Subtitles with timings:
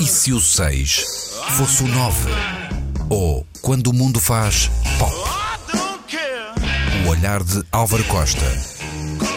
[0.00, 1.04] E se o 6
[1.56, 2.30] fosse o 9?
[3.10, 5.12] Ou quando o mundo faz pop?
[7.04, 8.46] O olhar de Álvaro Costa.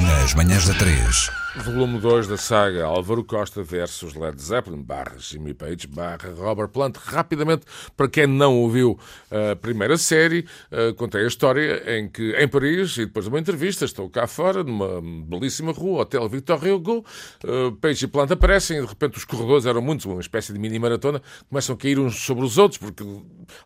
[0.00, 1.37] Nas manhãs da 3.
[1.56, 6.96] Volume 2 da saga Álvaro Costa versus Led Zeppelin barra Jimmy Page barra Robert Plant.
[6.98, 7.64] Rapidamente,
[7.96, 8.98] para quem não ouviu
[9.30, 13.40] a primeira série, uh, contei a história em que em Paris, e depois de uma
[13.40, 17.04] entrevista, estou cá fora, numa belíssima rua, Hotel Victor Hugo,
[17.44, 20.58] uh, Page e Plant aparecem e de repente os corredores eram muitos, uma espécie de
[20.58, 23.04] mini-maratona, começam a cair uns sobre os outros, porque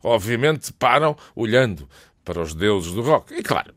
[0.05, 1.89] obviamente param olhando
[2.25, 3.35] para os deuses do rock.
[3.35, 3.75] E claro,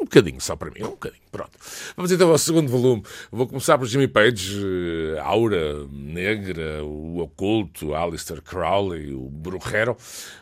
[0.00, 1.22] um bocadinho só para mim, um bocadinho.
[1.30, 1.50] Pronto.
[1.96, 3.02] Vamos então ao segundo volume.
[3.30, 9.96] Vou começar por Jimmy Page, uh, Aura Negra, o Oculto, Alistair Crowley, o Bruchero.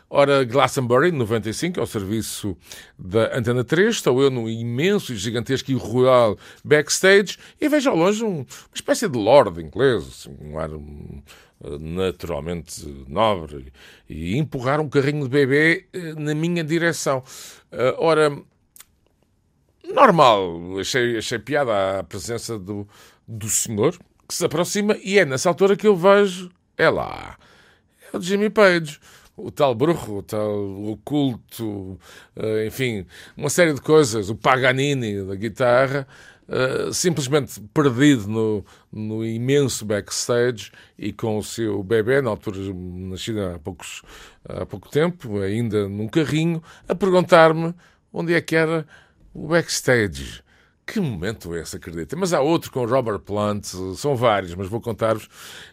[0.09, 2.55] Ora, Glastonbury, 95, ao serviço
[2.97, 3.95] da Antena 3.
[3.95, 8.45] Estou eu no imenso e gigantesco e royal backstage e vejo ao longe um, uma
[8.73, 11.21] espécie de lord inglês, assim, um ar um,
[11.79, 13.73] naturalmente nobre,
[14.09, 17.23] e empurrar um carrinho de bebê eh, na minha direção.
[17.97, 18.31] Ora,
[19.93, 20.79] normal.
[20.79, 22.87] Achei, achei piada a presença do,
[23.27, 23.97] do senhor
[24.27, 27.37] que se aproxima e é nessa altura que eu vejo, é lá,
[28.11, 28.99] é o Jimmy Page.
[29.37, 31.99] O tal bruxo, o tal oculto,
[32.37, 36.07] eh, enfim, uma série de coisas, o Paganini da guitarra,
[36.47, 43.41] Uh, simplesmente perdido no, no, imenso backstage e com o seu bebê, na altura nascido
[43.41, 44.03] há, poucos,
[44.47, 47.73] há pouco tempo, ainda num carrinho, a perguntar-me
[48.13, 48.85] onde é que era
[49.35, 50.41] o backstage.
[50.87, 52.15] Que momento é esse, acredita?
[52.15, 55.27] Mas há outro com Robert Plant, são vários, mas vou contar-vos,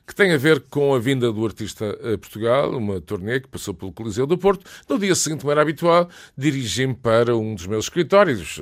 [0.07, 3.75] que tem a ver com a vinda do artista a Portugal, uma turnê que passou
[3.75, 4.65] pelo Coliseu do Porto.
[4.89, 8.59] No dia seguinte, como era habitual, dirigi-me para um dos meus escritórios,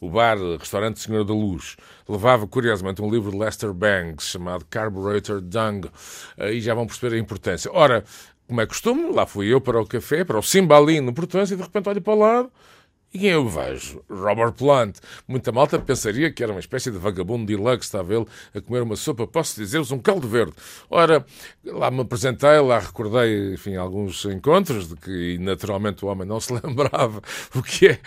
[0.00, 1.76] o bar, restaurante Senhora da Luz.
[2.08, 5.82] Levava, curiosamente, um livro de Lester Bangs chamado Carburetor Dung,
[6.50, 7.70] e já vão perceber a importância.
[7.70, 8.02] Ora,
[8.48, 11.56] como é costume, lá fui eu para o café, para o Cimbalino no Portões, e
[11.56, 12.52] de repente olho para o lado
[13.14, 14.02] e quem eu vejo?
[14.08, 14.96] Robert Plant.
[15.28, 18.96] Muita malta pensaria que era uma espécie de vagabundo deluxe, estava ele a comer uma
[18.96, 20.54] sopa, posso dizer-vos, um caldo verde.
[20.88, 21.24] Ora,
[21.62, 26.54] lá me apresentei, lá recordei, enfim, alguns encontros de que naturalmente o homem não se
[26.64, 27.20] lembrava,
[27.54, 27.98] o que é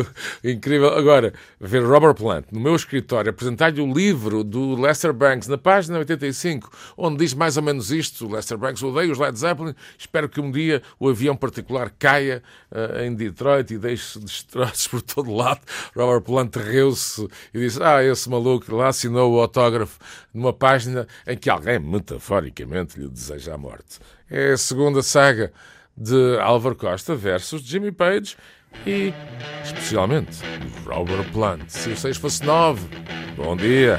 [0.42, 0.94] incrível.
[0.94, 5.98] Agora, ver Robert Plant no meu escritório, apresentar-lhe o livro do Lester Banks, na página
[5.98, 10.40] 85, onde diz mais ou menos isto, Lester Banks odeia os Led Zeppelin, espero que
[10.40, 15.34] um dia o avião particular caia uh, em Detroit e deixe de troços por todo
[15.34, 15.60] lado.
[15.96, 19.98] Robert Plant riu-se e disse: Ah, esse maluco lá assinou o autógrafo
[20.32, 23.98] numa página em que alguém, metaforicamente, lhe deseja a morte.
[24.30, 25.52] É a segunda saga
[25.96, 28.36] de Álvaro Costa versus Jimmy Page
[28.86, 29.12] e,
[29.62, 30.38] especialmente,
[30.86, 31.68] Robert Plant.
[31.68, 32.86] Se o 6 fosse 9,
[33.36, 33.98] bom dia.